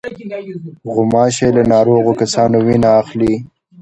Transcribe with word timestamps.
غوماشې 0.93 1.47
له 1.55 1.63
ناروغو 1.73 2.11
کسانو 2.21 2.57
وینه 2.67 2.89
اخلي. 3.01 3.33